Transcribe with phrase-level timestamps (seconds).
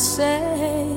[0.00, 0.88] say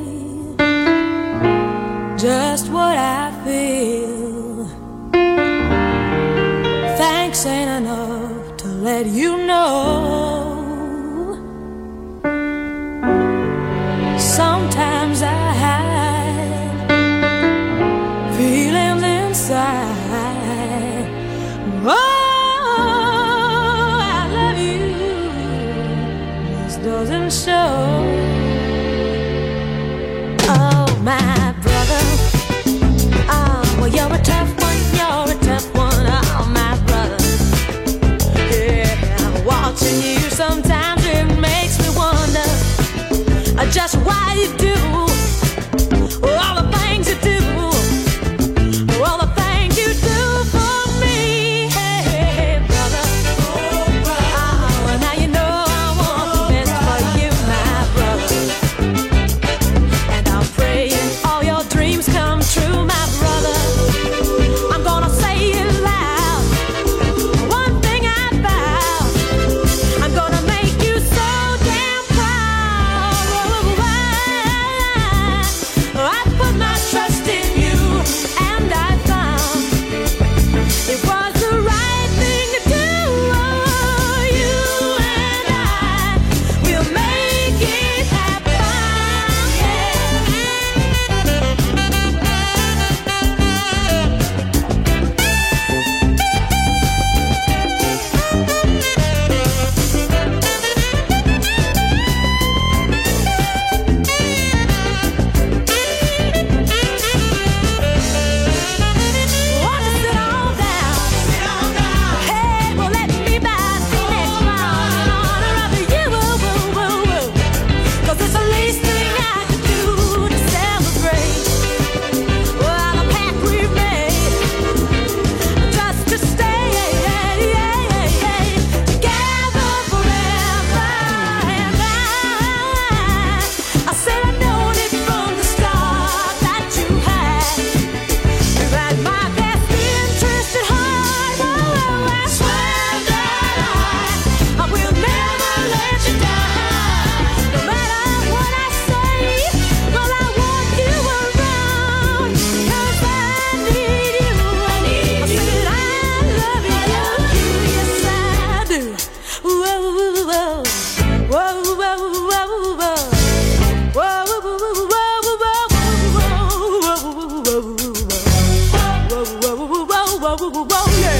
[2.17, 4.65] just what I feel.
[6.97, 10.22] Thanks ain't enough to let you know.
[43.83, 45.02] just why you do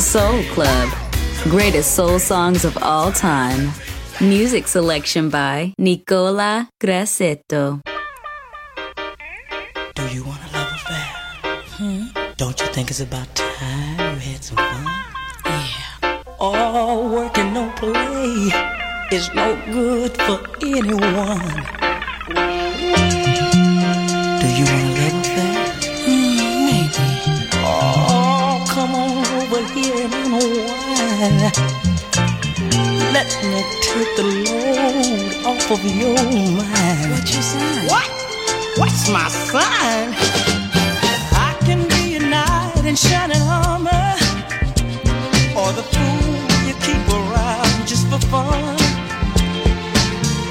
[0.00, 0.88] Soul Club.
[1.44, 3.72] Greatest soul songs of all time.
[4.20, 7.80] Music selection by Nicola Grassetto.
[9.94, 11.08] Do you want a love affair?
[11.78, 12.04] Hmm?
[12.36, 14.84] Don't you think it's about time you had some fun?
[15.44, 16.22] Yeah.
[16.38, 18.52] All work and no play
[19.10, 21.77] is no good for anyone.
[31.18, 31.34] Let
[33.42, 37.10] me take the load off of your mind.
[37.10, 37.86] What's your sign?
[37.88, 38.08] What?
[38.78, 40.14] What's my sign?
[41.34, 44.14] I can be a knight in shining armor,
[45.58, 46.36] or the fool
[46.68, 48.76] you keep around just for fun.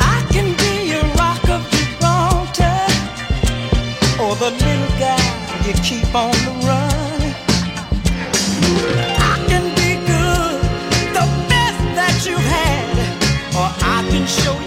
[0.01, 2.87] I can be a rock of Gibraltar,
[4.21, 5.17] or the little guy
[5.65, 7.07] you keep on the run.
[14.27, 14.66] show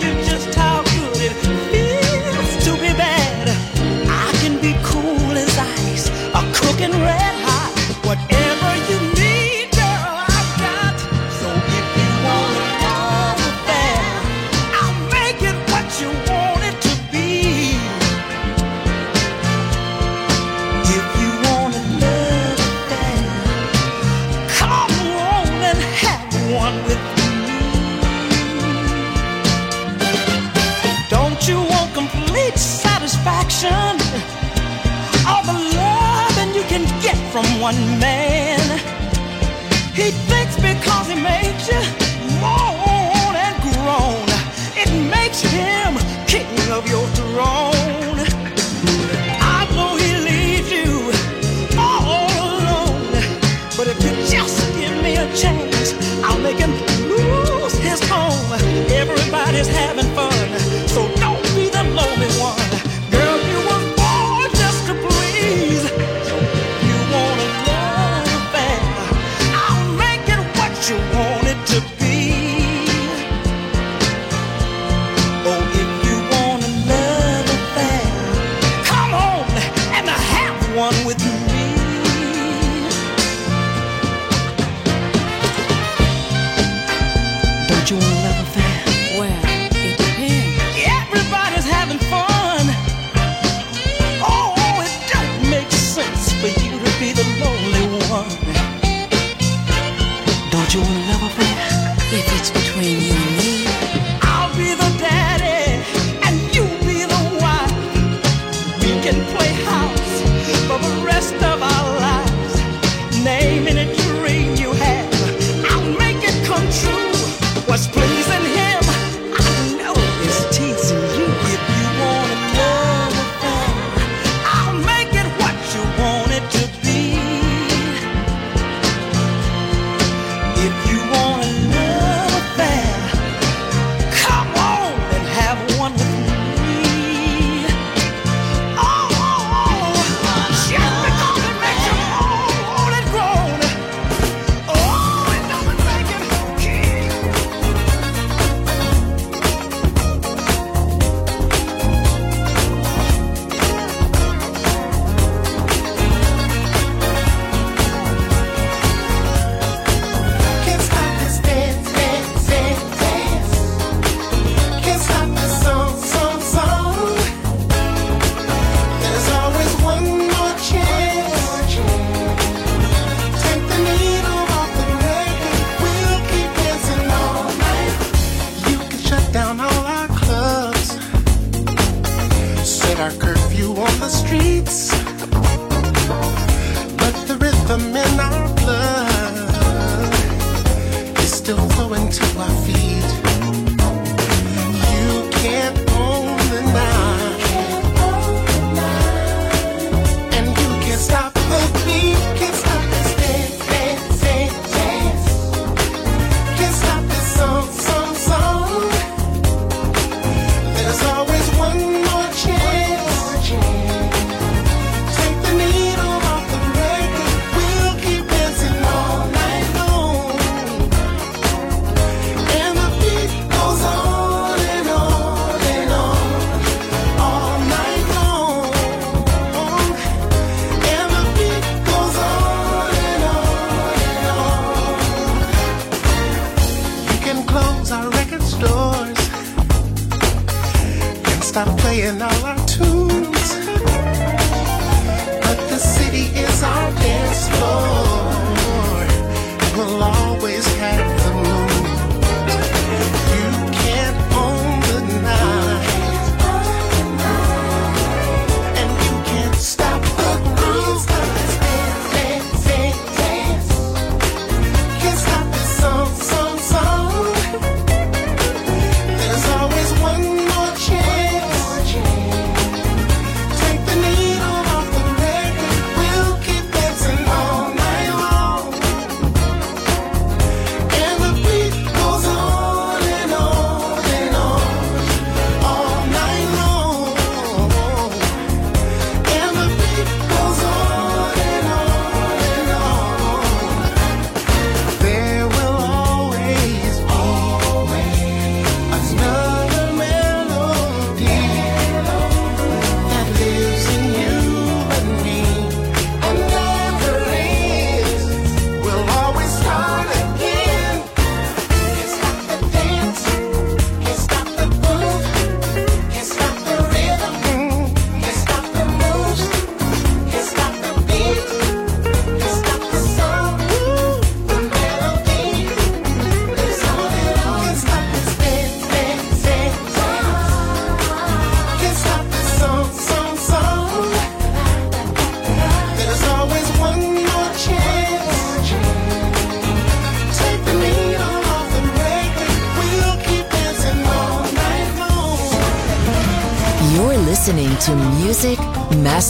[41.70, 41.99] じ。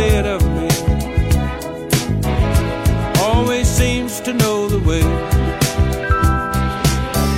[0.00, 0.68] instead of me.
[3.20, 5.02] Always seems to know the way.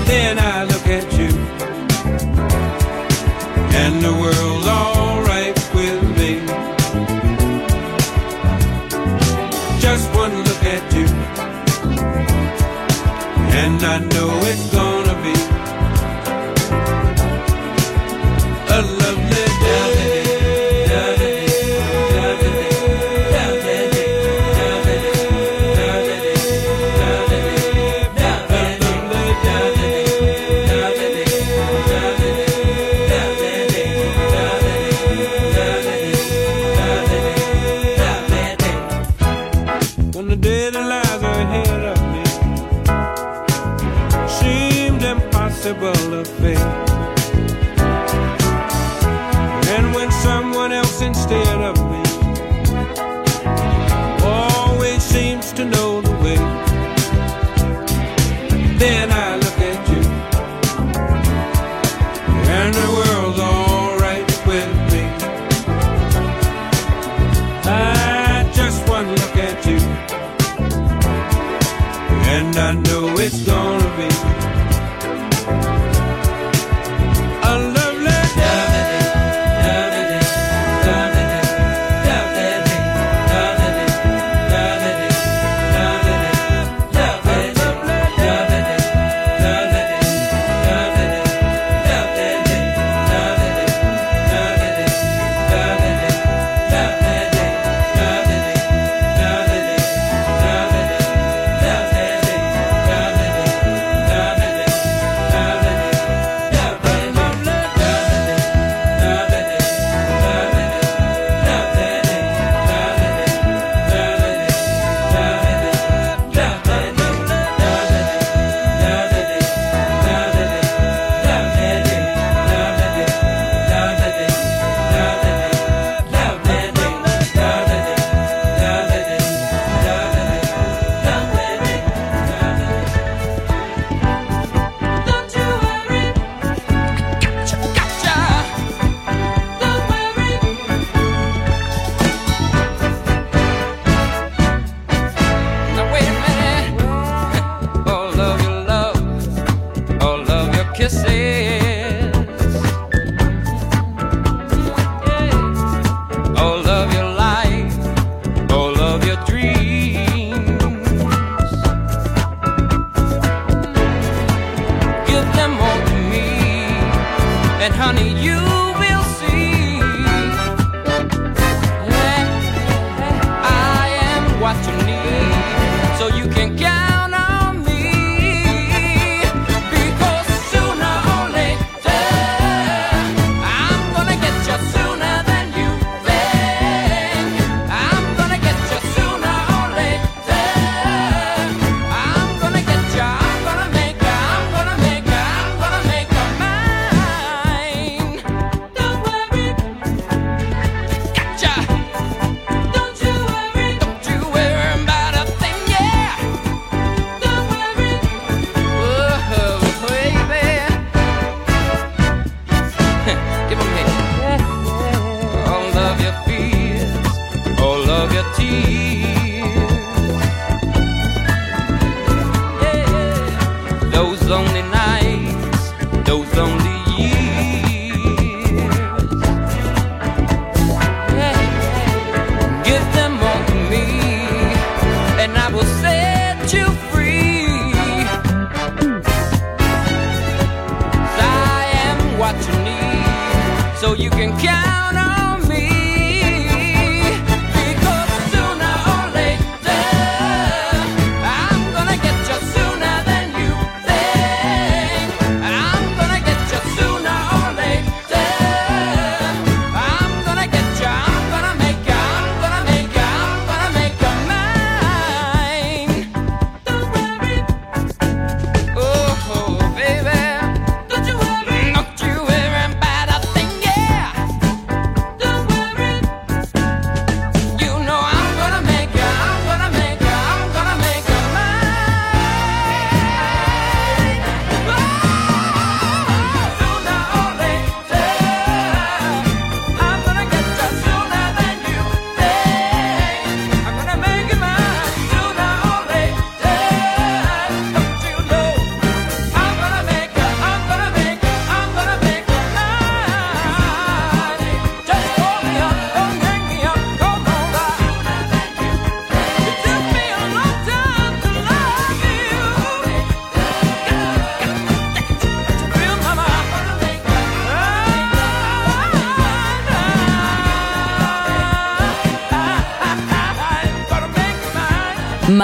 [0.07, 1.33] Then I look at you
[3.75, 4.42] and the world.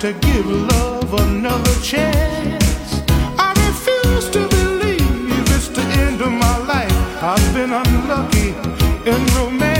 [0.00, 3.02] to give love another chance.
[3.38, 7.22] I refuse to believe it's the end of my life.
[7.22, 8.54] I've been unlucky
[9.04, 9.79] in romance.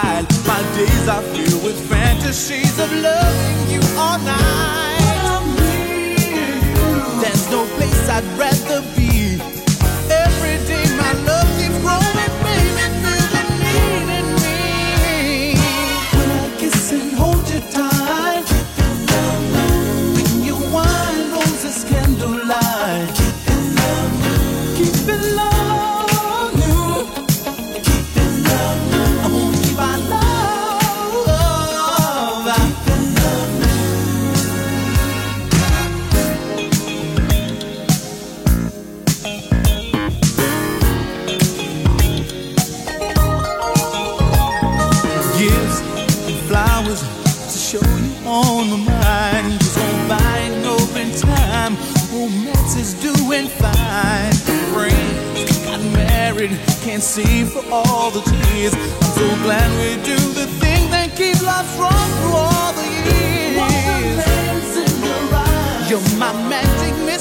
[0.00, 0.26] child.
[0.46, 5.46] My days are filled with fantasies of loving you all night.
[7.20, 8.59] There's no place I'd rather.
[46.90, 47.02] hours
[47.52, 49.60] to show you on my mind.
[49.60, 51.76] Just won't buy an open time.
[52.12, 54.32] Romance is doing fine.
[54.72, 56.50] Friends got married,
[56.82, 58.74] can't see for all the tears.
[58.74, 63.56] I'm so glad we do the thing that keeps life strong through all the years.
[65.90, 67.19] Your You're my magic mystery.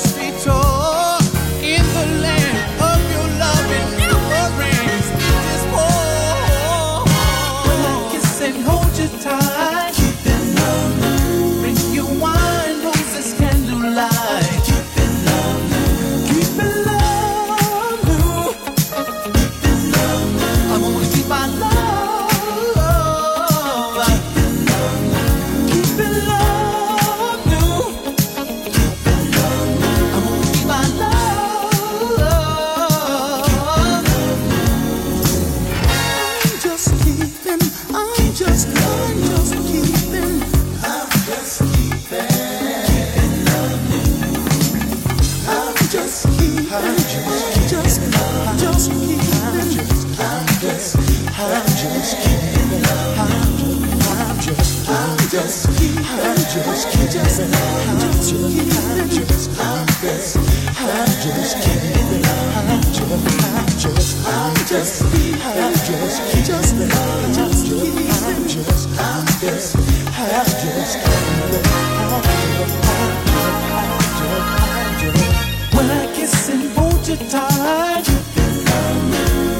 [75.75, 78.05] When I kiss and hold you tight,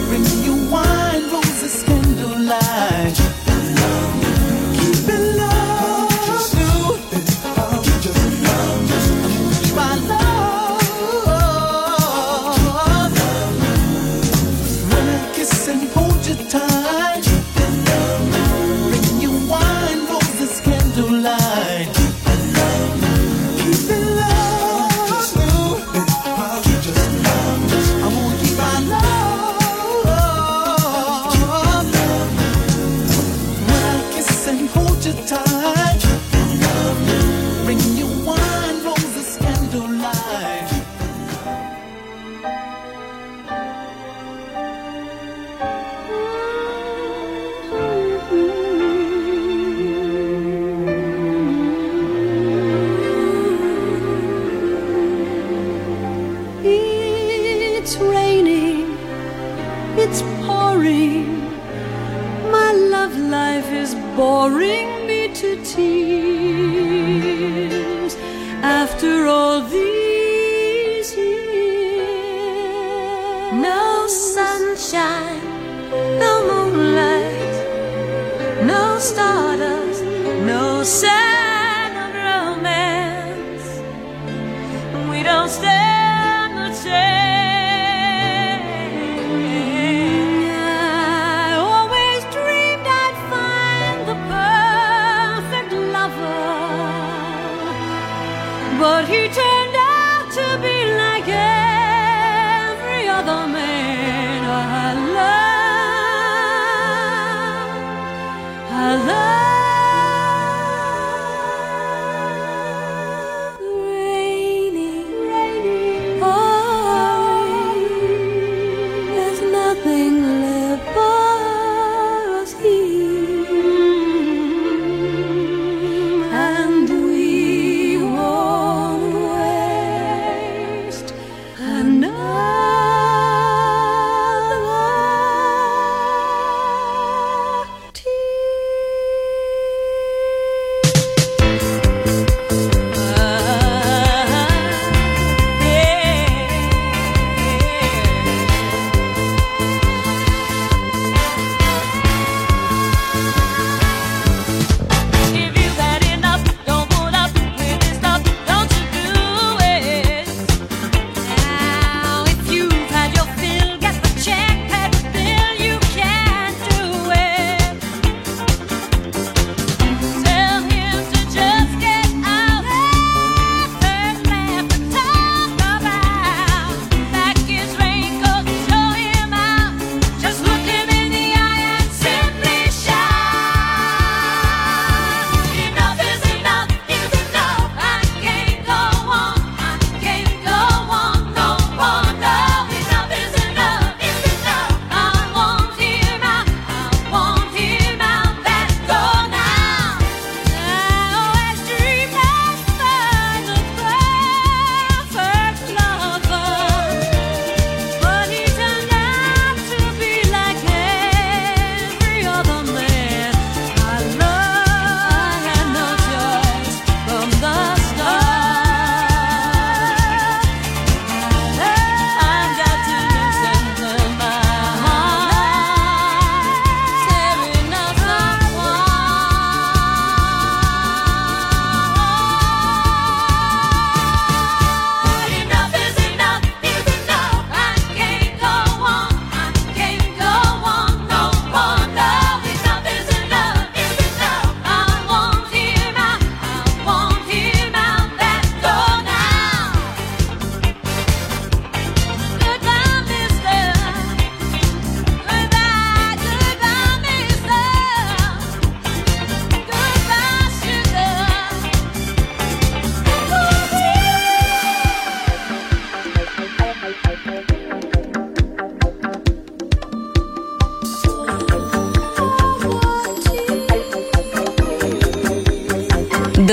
[0.08, 0.59] bring you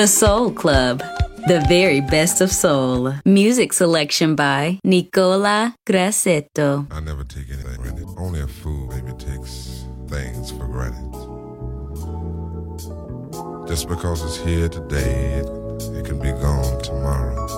[0.07, 1.03] The Soul Club.
[1.49, 3.13] The very best of soul.
[3.25, 6.87] Music selection by Nicola Grassetto.
[6.93, 8.07] I never take anything granted.
[8.17, 11.11] Only a fool maybe takes things for granted.
[13.67, 15.47] Just because it's here today, it,
[15.99, 17.49] it can be gone tomorrow.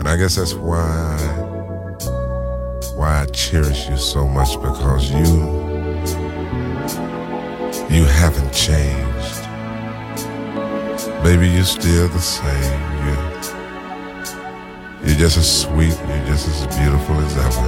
[0.00, 1.16] And I guess that's why
[2.96, 5.46] why I cherish you so much because you
[7.88, 9.09] you haven't changed.
[11.22, 12.80] Baby, you're still the same.
[13.04, 13.16] You
[15.06, 17.66] you're just as sweet, you're just as beautiful as ever.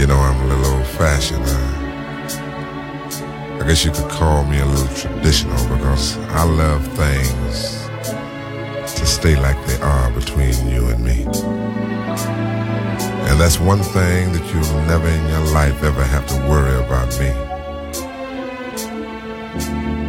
[0.00, 1.44] You know I'm a little old fashioned.
[1.44, 1.76] I, uh.
[3.60, 7.86] I guess you could call me a little traditional because I love things
[8.98, 11.24] to stay like they are between you and me.
[13.28, 17.08] And that's one thing that you'll never in your life ever have to worry about
[17.20, 17.45] me.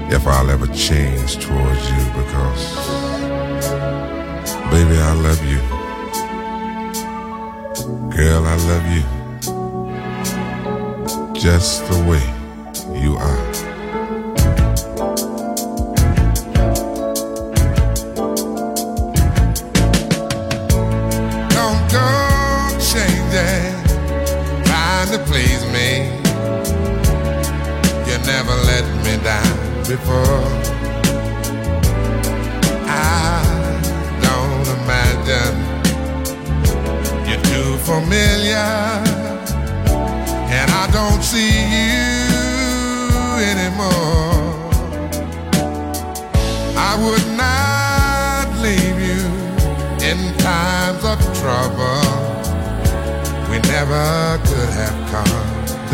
[0.10, 2.76] If I'll ever change towards you because,
[4.72, 5.60] baby, I love you.
[8.16, 9.04] Girl, I love you.
[11.40, 12.24] Just the way
[13.00, 13.47] you are.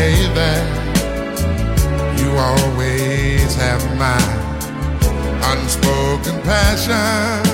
[0.00, 0.64] Hey there,
[2.16, 4.16] you always have my
[5.52, 7.44] unspoken passion.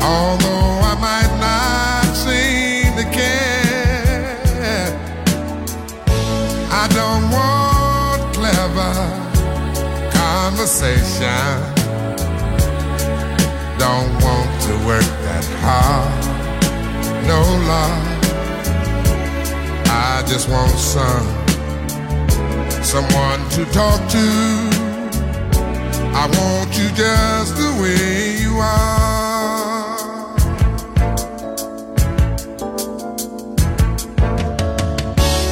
[0.00, 4.94] Although I might not seem to care,
[6.70, 8.94] I don't want clever
[10.12, 11.58] conversation.
[13.76, 16.14] Don't want to work that hard.
[17.26, 18.13] No love.
[20.16, 21.26] I just want some
[22.84, 24.26] someone to talk to.
[26.14, 29.98] I want you just the way you are.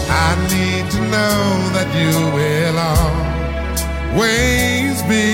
[0.08, 1.42] I need to know
[1.76, 2.78] that you will
[4.14, 5.26] always be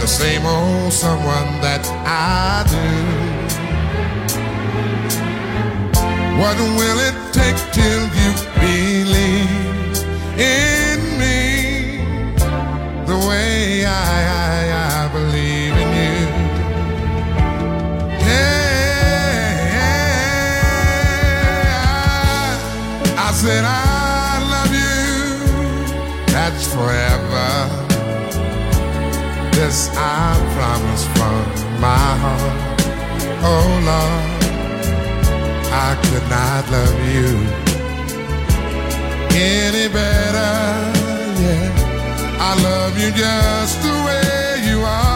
[0.00, 2.86] the same old someone that I do.
[6.40, 8.30] What will it take till you
[8.64, 9.96] believe
[10.40, 11.40] in me
[13.10, 13.88] the way I,
[14.42, 14.56] I,
[14.96, 16.18] I believe in you?
[22.36, 22.56] Yeah,
[23.26, 23.70] I said I
[24.54, 24.96] love you.
[26.32, 27.50] That's forever.
[29.56, 30.00] This I
[30.56, 31.44] promise from
[31.86, 32.80] my heart.
[33.42, 34.35] Oh Lord.
[35.78, 37.32] I could not love you
[39.36, 40.52] any better.
[41.42, 45.15] Yeah, I love you just the way you are.